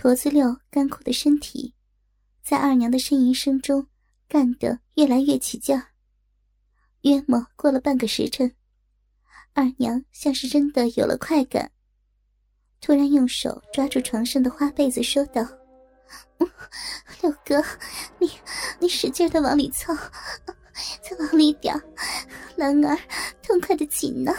[0.00, 1.74] 驼子六干枯的身体，
[2.40, 3.84] 在二娘的呻吟声中
[4.28, 5.88] 干得越来越起劲儿。
[7.00, 8.54] 约莫过了半个时辰，
[9.54, 11.72] 二娘像是真的有了快感，
[12.80, 15.44] 突然用手抓住床上的花被子，说道
[17.20, 17.60] ：“六哥，
[18.20, 18.30] 你
[18.78, 19.92] 你使劲的往里凑，
[21.02, 21.74] 再往里点
[22.54, 22.96] 兰儿
[23.42, 24.32] 痛快的紧呢。”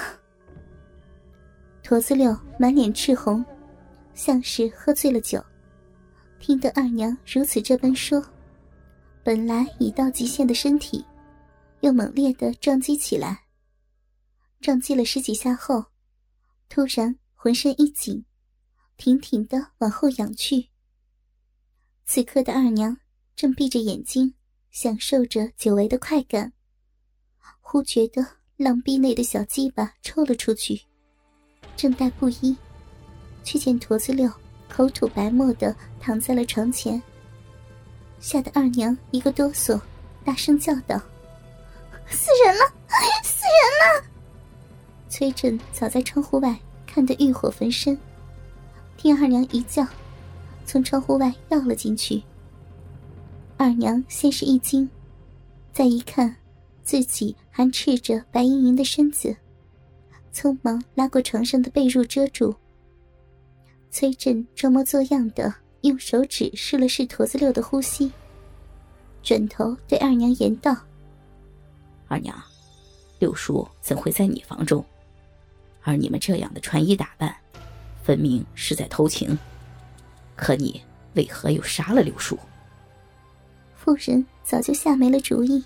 [1.84, 3.44] 驼子六满脸赤红，
[4.14, 5.44] 像是喝醉了酒，
[6.40, 8.24] 听得二娘如此这般说，
[9.24, 11.06] 本来已到极限的身体。
[11.82, 13.46] 又猛烈的撞击起来。
[14.60, 15.86] 撞击了十几下后，
[16.68, 18.26] 突然浑身一紧，
[18.98, 20.68] 挺挺的往后仰去。
[22.06, 22.98] 此刻的二娘
[23.34, 24.34] 正闭着眼睛，
[24.72, 26.52] 享受着久违的快感。
[27.62, 28.26] 忽觉得
[28.58, 30.82] 浪壁内的小鸡巴抽了出去，
[31.78, 32.58] 正待不依，
[33.50, 34.32] 却见驼子六
[34.68, 37.02] 口吐白沫的躺在了床前，
[38.20, 39.82] 吓得二娘一个哆嗦，
[40.24, 41.02] 大声叫道。
[42.06, 42.62] 死人了！
[43.24, 44.06] 死人了！
[45.10, 47.98] 崔振早在窗户外看得欲火焚身，
[48.98, 49.84] 听二娘一叫，
[50.64, 52.22] 从窗户外绕了进去。
[53.58, 54.88] 二娘先是一惊，
[55.74, 56.36] 再一看
[56.84, 59.36] 自己还赤着白莹莹的身子，
[60.32, 62.56] 匆忙拉过床上的被褥遮住。
[63.92, 68.12] 崔振装模作样的用手指试了试驼子六的呼吸，
[69.24, 70.76] 转头对二娘言道。
[72.08, 72.36] 二娘，
[73.20, 74.84] 六叔怎会在你房中？
[75.82, 77.36] 而你们这样的穿衣打扮，
[78.04, 79.38] 分明是在偷情。
[80.36, 80.82] 可你
[81.16, 82.38] 为何又杀了六叔？
[83.76, 85.64] 妇人早就吓没了主意，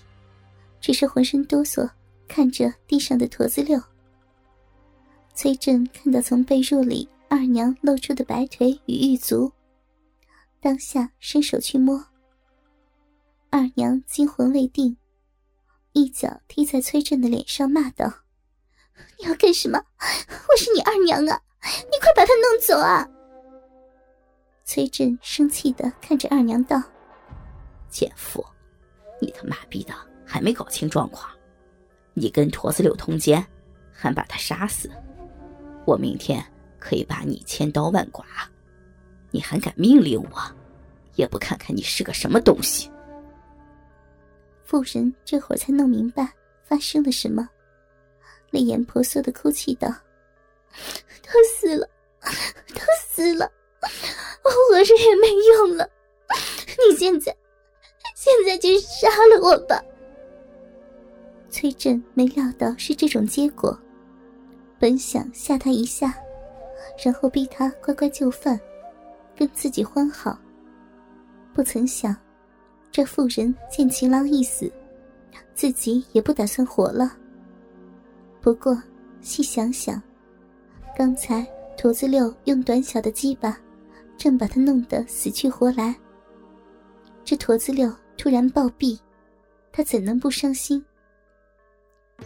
[0.80, 1.88] 只是浑身哆嗦，
[2.26, 3.80] 看着地上的驼子六。
[5.34, 9.52] 崔振看到从被褥里二娘露出的白腿与玉足，
[10.60, 12.04] 当下伸手去摸。
[13.50, 14.96] 二娘惊魂未定。
[15.92, 18.12] 一脚踢在崔振的脸上，骂道
[19.16, 19.80] ：“你要干什么？
[20.48, 21.40] 我是你二娘啊！
[21.62, 23.08] 你快把她弄走啊！”
[24.66, 26.82] 崔振生气的看着二娘道
[27.88, 28.44] ：“贱妇，
[29.20, 31.30] 你他妈逼的还没搞清状况，
[32.12, 33.46] 你跟驼子六通奸，
[33.92, 34.90] 还把他杀死，
[35.86, 36.44] 我明天
[36.84, 38.22] 可以把你千刀万剐，
[39.30, 40.38] 你还敢命令我？
[41.14, 42.90] 也不看看你是个什么东西！”
[44.64, 46.30] 妇人这会儿才弄明白
[46.62, 47.48] 发生了什么，
[48.50, 49.88] 泪眼婆娑的哭泣道
[51.24, 51.88] ：“都死了，
[52.74, 53.50] 都死了，
[54.42, 55.88] 我活着也没用了。
[56.90, 57.34] 你现在，
[58.14, 59.82] 现在就杀了我吧。”
[61.48, 63.78] 崔振没料到是这种结果，
[64.78, 66.18] 本想吓他一下，
[67.02, 68.58] 然后逼他乖乖就范，
[69.36, 70.38] 跟自己欢好，
[71.52, 72.16] 不曾想。
[72.90, 74.72] 这妇人见情郎一死，
[75.52, 77.16] 自己也不打算活了。
[78.40, 78.80] 不过
[79.20, 80.00] 细想想，
[80.96, 81.44] 刚才
[81.76, 83.58] 驼子六用短小的鸡巴，
[84.16, 85.92] 正把他弄得死去活来。
[87.24, 88.96] 这驼子六突然暴毙，
[89.72, 90.84] 他怎能不伤心？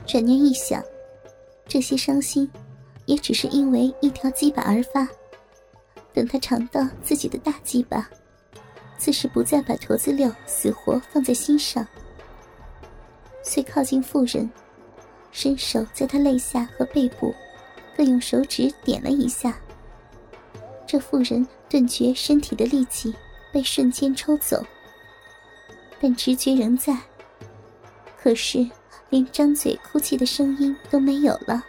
[0.06, 0.82] 转念一想，
[1.66, 2.46] 这些伤心，
[3.08, 5.08] 也只是因为一条鸡巴而发。
[6.12, 8.08] 等他尝到自己的大鸡巴。
[8.98, 11.86] 自是不再把驼子六死活放在心上，
[13.44, 14.50] 遂靠近妇人，
[15.30, 17.32] 伸手在她肋下和背部，
[17.96, 19.56] 各用手指点了一下。
[20.84, 23.14] 这妇人顿觉身体的力气
[23.52, 24.60] 被瞬间抽走，
[26.00, 26.98] 但直觉仍在。
[28.20, 28.68] 可是
[29.10, 31.64] 连张嘴哭泣的声音都没有了，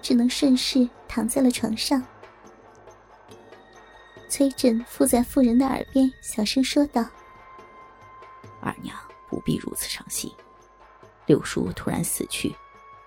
[0.00, 2.02] 只能顺势躺在了床上。
[4.28, 7.04] 崔振附在妇人的耳边，小声说道
[8.60, 8.96] ：“二娘
[9.28, 10.30] 不必如此伤心，
[11.26, 12.54] 六叔突然死去，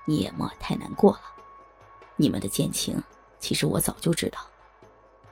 [0.05, 1.21] 你也莫太难过了。
[2.15, 3.01] 你们的奸情，
[3.39, 4.39] 其实我早就知道，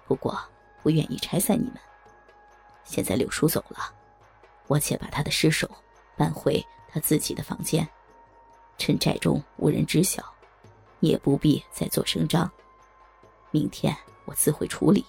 [0.07, 0.39] 不过
[0.83, 1.79] 不愿意拆散你们。
[2.83, 3.93] 现在六叔走了，
[4.67, 5.69] 我且把他的尸首
[6.15, 7.87] 搬回他自己的房间，
[8.77, 10.23] 趁寨中无人知晓，
[10.99, 12.49] 也不必再做声张。
[13.51, 15.05] 明天我自会处理。”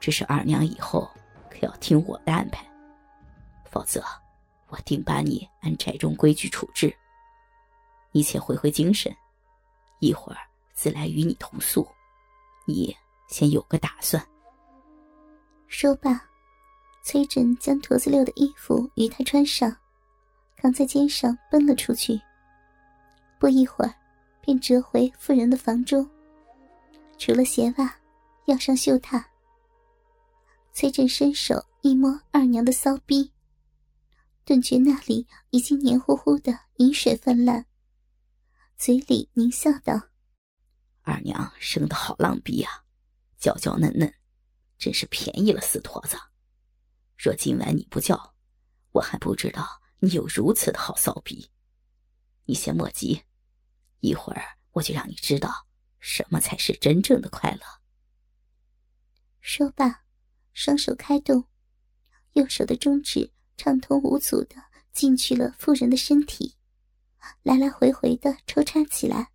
[0.00, 1.10] 只是二娘以后
[1.48, 2.66] 可要听我的安排，
[3.70, 4.04] 否则
[4.68, 6.94] 我定把你按寨中规矩处置。
[8.12, 9.14] 你且回回精神，
[10.00, 10.38] 一会儿
[10.74, 11.88] 自来与你同宿。
[12.66, 12.94] 你
[13.28, 14.22] 先有个打算。
[15.68, 16.22] 说罢，
[17.02, 19.74] 崔振将驼子六的衣服与他穿上，
[20.56, 22.20] 扛在肩上奔了出去。
[23.40, 23.94] 不一会儿，
[24.44, 26.06] 便折回妇人的房中，
[27.16, 27.98] 除了鞋袜，
[28.44, 29.24] 要上绣榻。
[30.74, 33.32] 崔振伸手一摸二娘的骚逼，
[34.44, 37.64] 顿觉那里已经黏糊糊的，饮水泛滥，
[38.76, 40.10] 嘴里狞笑道
[41.00, 42.84] ：“二娘生的好浪逼啊，
[43.38, 44.12] 娇娇嫩嫩，
[44.76, 46.18] 真是便宜了死坨子。
[47.16, 48.34] 若今晚你不叫，
[48.92, 51.48] 我还不知道你有如此的好骚逼。
[52.44, 53.22] 你先莫急，
[54.00, 54.42] 一会儿
[54.72, 55.66] 我就让你知道
[56.00, 57.60] 什么才是真正的快乐。”
[59.40, 60.04] 说罢，
[60.52, 61.44] 双手开动，
[62.32, 64.56] 右手的中指畅通无阻的
[64.92, 66.56] 进去了妇人的身体，
[67.42, 69.30] 来来回回的抽插起来，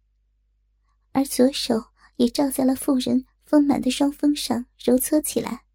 [1.11, 5.65] 而左手也照在了妇人丰满的双峰上揉搓起来。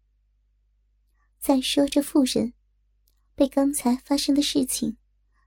[1.39, 2.53] 再说这妇人，
[3.35, 4.97] 被刚才发生的事情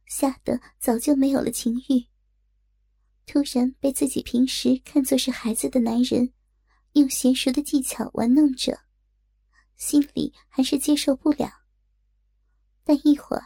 [0.06, 2.07] 吓得早就没有了情欲，
[3.28, 6.32] 突然被自己平时看作是孩子的男人。
[6.94, 8.80] 用娴熟的技巧玩弄着，
[9.76, 11.46] 心里还是接受不了。
[12.82, 13.44] 但一会儿，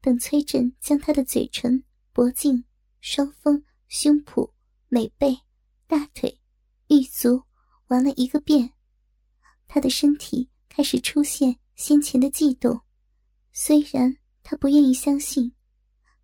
[0.00, 2.64] 等崔振将他的嘴唇、脖颈、
[3.00, 4.52] 双峰、胸脯、
[4.88, 5.38] 美背、
[5.86, 6.40] 大腿、
[6.88, 7.44] 玉足
[7.86, 8.72] 玩了一个遍，
[9.68, 12.80] 他的身体开始出现先前的悸动。
[13.52, 15.54] 虽然他不愿意相信，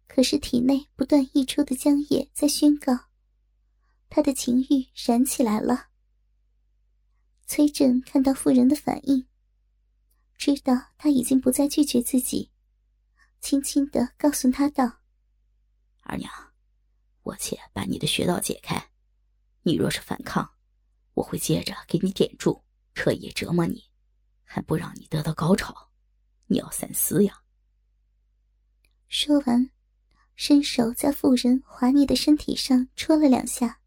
[0.07, 3.07] 可是体内不断溢出的浆液在宣告，
[4.09, 5.89] 他的情欲燃起来了。
[7.47, 9.27] 崔振看到妇人的反应，
[10.37, 12.51] 知道他已经不再拒绝自己，
[13.41, 15.01] 轻轻的告诉他道
[16.03, 16.33] ：“二娘，
[17.23, 18.91] 我且把你的穴道解开，
[19.63, 20.55] 你若是反抗，
[21.15, 22.65] 我会接着给你点住，
[22.95, 23.85] 彻夜折磨你，
[24.43, 25.91] 还不让你得到高潮，
[26.47, 27.43] 你要三思呀。”
[29.09, 29.71] 说完，
[30.37, 33.81] 伸手在妇人滑腻的身体上戳了两下，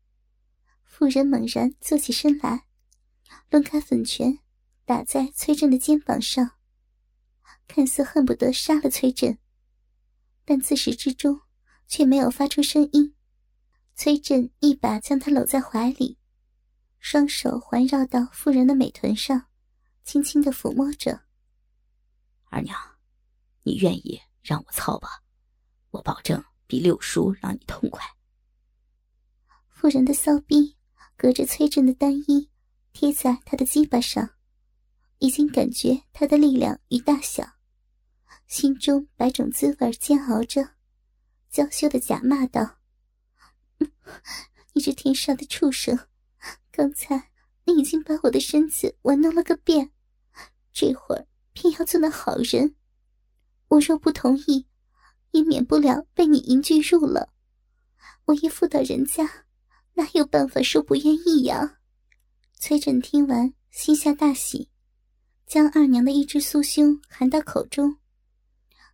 [0.84, 2.66] 妇人猛然坐起身来。
[3.50, 4.40] 抡开粉拳，
[4.84, 6.58] 打在崔振的肩膀上，
[7.68, 9.38] 看似恨不得杀了崔振，
[10.44, 11.40] 但自始至终
[11.88, 13.16] 却没有发出声音。
[13.96, 16.18] 崔振一把将他搂在怀里，
[17.00, 19.48] 双手环绕到妇人的美臀上，
[20.04, 21.22] 轻轻的抚摸着。
[22.46, 22.76] 二娘，
[23.62, 25.22] 你愿意让我操吧？
[25.92, 28.04] 我保证比六叔让你痛快。
[29.70, 30.78] 妇人的骚逼
[31.16, 32.50] 隔着崔振的单衣。
[32.92, 34.32] 贴在他的鸡巴上，
[35.20, 37.48] 已经感觉他的力量与大小，
[38.48, 40.72] 心中百种滋味煎熬着，
[41.52, 42.80] 娇羞的假骂道
[44.74, 45.98] ：“你这天杀的畜生！
[46.72, 47.30] 刚才
[47.66, 49.92] 你已经把我的身子玩弄了个遍，
[50.74, 52.76] 这会儿偏要做那好人。
[53.68, 54.66] 我若不同意，
[55.32, 57.30] 也免不了被你迎拒入了。
[58.26, 59.46] 我一妇道人家，
[59.94, 61.78] 哪有办法说不愿意呀？”
[62.60, 64.70] 崔振听完，心下大喜，
[65.48, 67.98] 将二娘的一只酥胸含到口中，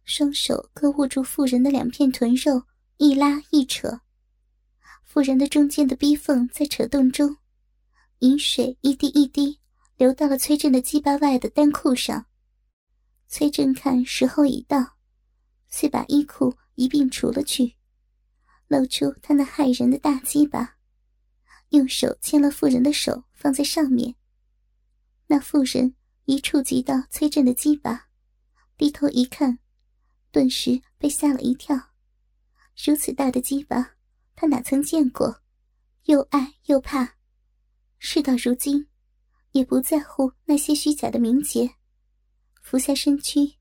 [0.04, 2.64] 双手各握住妇人的两片臀肉，
[2.98, 4.02] 一拉一扯，
[5.04, 7.38] 妇人的中间的逼缝在扯动中，
[8.20, 9.60] 饮水一滴一滴
[9.98, 12.26] 流到了崔振的鸡巴外的单裤上。
[13.28, 14.95] 崔振看时候已到，
[15.70, 17.76] 遂把衣裤一并除了去，
[18.68, 20.78] 露出他那骇人的大鸡巴。
[21.70, 24.16] 用手牵了妇人的手，放在上面。
[25.28, 25.96] 那妇人
[26.26, 28.08] 一触及到崔振的鸡巴，
[28.78, 29.60] 低头一看，
[30.32, 31.76] 顿时被吓了一跳。
[32.86, 33.96] 如此大的鸡巴，
[34.36, 35.42] 他哪曾见过？
[36.04, 37.16] 又爱又怕。
[37.98, 38.88] 事到如今，
[39.52, 41.76] 也不在乎那些虚假的名节，
[42.62, 43.56] 俯下身躯，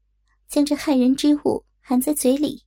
[0.47, 2.65] 将这骇人之物含在嘴里。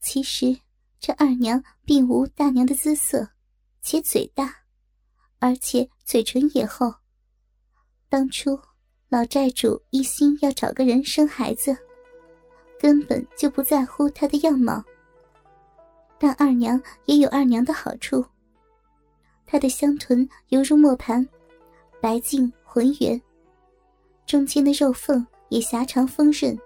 [0.00, 0.58] 其实，
[0.98, 3.30] 这二娘并无大娘的姿色。
[3.82, 4.54] 且嘴大，
[5.38, 6.92] 而且嘴唇也厚。
[8.10, 8.60] 当初
[9.08, 11.74] 老债主一心要找个人生孩子，
[12.78, 14.84] 根本就不在乎她的样貌。
[16.18, 18.22] 但二娘也有二娘的好处，
[19.46, 21.26] 她的香臀犹如磨盘，
[22.02, 23.18] 白净浑圆，
[24.26, 26.56] 中间的肉缝也狭长丰润，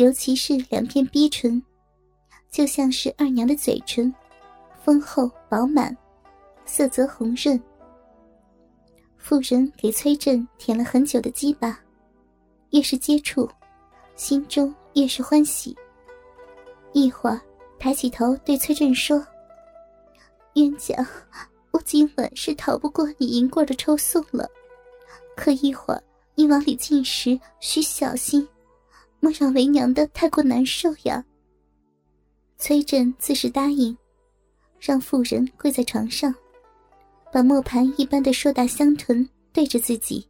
[0.00, 1.62] 尤其是两片逼唇，
[2.50, 4.10] 就像是二娘的嘴唇，
[4.82, 5.94] 丰厚饱满。
[6.64, 7.62] 色泽红润，
[9.18, 11.78] 妇人给崔振舔了很久的鸡巴，
[12.70, 13.46] 越是接触，
[14.16, 15.76] 心中越是欢喜。
[16.94, 17.38] 一会儿，
[17.78, 19.22] 抬起头对崔振说
[20.54, 21.06] ：“冤家，
[21.72, 24.48] 我今晚是逃不过你银棍的抽送了。
[25.36, 26.02] 可一会儿
[26.36, 28.48] 你往里进时，需小心，
[29.20, 31.24] 莫让为娘的太过难受呀。”
[32.58, 33.96] 崔振自是答应，
[34.78, 36.34] 让妇人跪在床上。
[37.32, 40.26] 把磨盘一般的硕大香臀对着自己，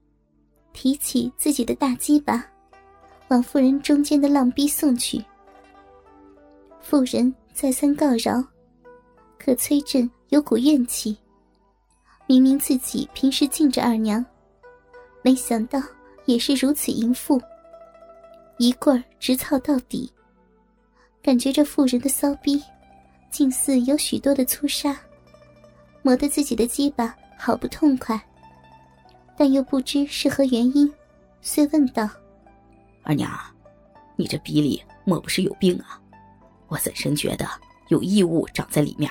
[0.74, 2.46] 提起自己的大鸡巴，
[3.28, 5.24] 往妇人中间的浪逼送去。
[6.82, 8.44] 妇人再三告饶，
[9.38, 11.16] 可崔振有股怨气。
[12.26, 14.22] 明明自己平时敬着二娘，
[15.22, 15.82] 没想到
[16.26, 17.40] 也是如此淫妇。
[18.60, 20.12] 一棍儿直操到底，
[21.22, 22.62] 感觉这妇人的骚逼，
[23.30, 24.94] 近似有许多的粗沙，
[26.02, 28.20] 磨得自己的鸡巴好不痛快。
[29.34, 30.92] 但又不知是何原因，
[31.40, 32.06] 遂问道
[33.02, 33.30] ：“二娘，
[34.14, 35.98] 你这逼里莫不是有病啊？
[36.68, 37.48] 我怎生觉得
[37.88, 39.10] 有异物长在里面？”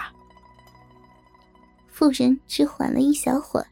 [1.90, 3.66] 妇人只缓了一小会儿，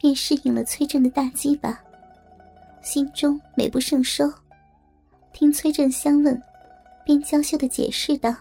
[0.00, 1.80] 便适应了崔振的大鸡巴，
[2.82, 4.28] 心中美不胜收。
[5.38, 6.42] 听崔振相问，
[7.04, 8.34] 便娇羞的解释道：“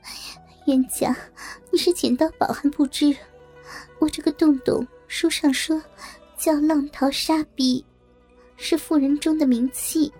[0.64, 1.14] 冤家，
[1.70, 3.14] 你是捡到宝还不知？
[3.98, 5.82] 我这个洞洞。”书上说，
[6.38, 7.84] 叫浪淘沙逼，
[8.56, 10.10] 是妇人中的名器。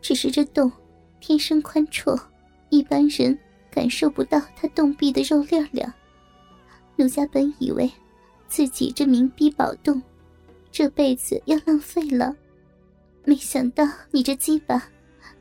[0.00, 0.70] 只是这洞
[1.18, 2.16] 天生宽绰，
[2.68, 3.36] 一般人
[3.72, 5.84] 感受不到它洞壁的肉粒粒。
[6.94, 7.90] 奴家本以为
[8.46, 10.00] 自己这名逼宝洞，
[10.70, 12.36] 这辈子要浪费了，
[13.30, 14.88] 没想到你这鸡巴，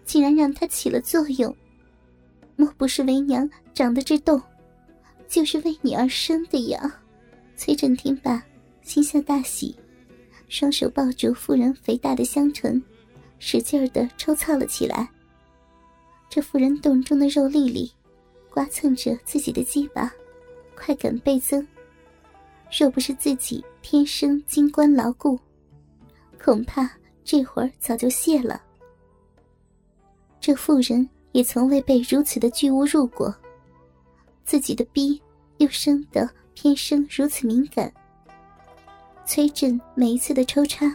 [0.05, 1.55] 竟然让它起了作用。
[2.55, 4.39] 莫不是为娘长的这洞，
[5.27, 7.01] 就是为你而生的呀？
[7.57, 8.43] 崔振听罢。
[8.83, 9.75] 心下大喜，
[10.47, 12.79] 双手抱住妇人肥大的香唇，
[13.39, 15.09] 使劲儿的抽擦了起来。
[16.29, 17.91] 这妇人洞中的肉粒里，
[18.51, 20.13] 刮蹭着自己的鸡巴，
[20.75, 21.67] 快感倍增。
[22.71, 25.39] 若不是自己天生金关牢固，
[26.39, 26.89] 恐怕
[27.31, 28.59] 这会儿早就谢了。
[30.39, 33.31] 这妇人也从未被如此的巨物入过，
[34.45, 35.21] 自己的逼
[35.59, 37.93] 又生得偏生如此敏感。
[39.27, 40.91] 崔振每一次的抽插，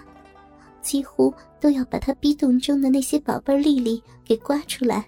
[0.83, 5.07] 几乎都要把他逼洞中的那些宝贝粒粒给刮出来。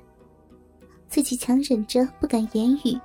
[1.08, 2.96] 自己强忍着不敢言语，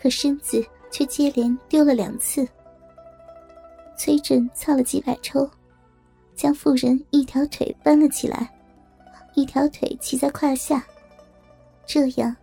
[0.00, 2.48] 可身子却接连丢了两次。
[3.98, 5.46] 崔振操了几百抽，
[6.38, 8.48] 将妇人一条腿搬了起来，
[9.34, 10.86] 一条腿骑在胯下，
[11.84, 12.34] 这样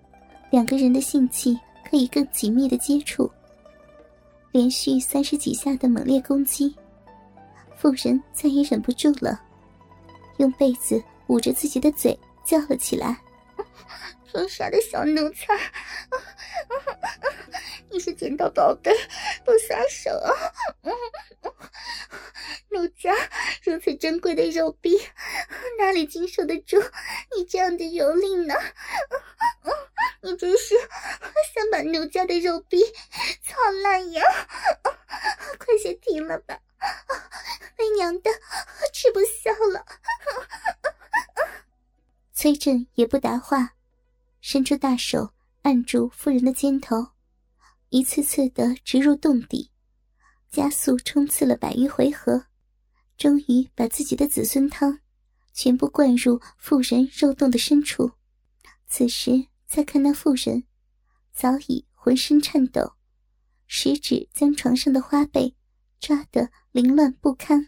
[0.51, 1.57] 两个人的性器
[1.89, 3.31] 可以更紧密的接触。
[4.51, 6.75] 连续三十几下的猛烈攻击，
[7.77, 9.41] 妇人再也忍不住了，
[10.39, 13.17] 用被子捂着自己的嘴，叫了起来
[14.29, 15.57] ：“天杀的小奴才！
[17.89, 18.91] 你是捡到宝贝
[19.45, 20.31] 不撒手啊！
[22.69, 23.13] 奴家
[23.65, 24.91] 如此珍贵的肉臂，
[25.79, 26.77] 哪里经受得住
[27.35, 28.53] 你这样的蹂躏呢？
[30.21, 30.75] 你真是
[31.53, 32.79] 想把奴家的肉臂
[33.43, 34.21] 操烂呀？
[35.57, 36.59] 快些停了吧，
[37.79, 38.29] 为娘的
[38.93, 39.83] 吃不消了。
[42.33, 43.73] 崔振也不答话，
[44.41, 47.07] 伸出大手按住妇人的肩头，
[47.89, 49.71] 一次次的植入洞底，
[50.51, 52.45] 加速冲刺了百余回合，
[53.17, 54.99] 终于把自己的子孙汤
[55.53, 58.11] 全部灌入妇人肉洞的深处。
[58.87, 59.47] 此时。
[59.67, 60.63] 再看那妇人，
[61.33, 62.93] 早已浑身颤抖，
[63.65, 65.55] 食指将床上的花被
[65.99, 67.63] 抓得凌乱不堪。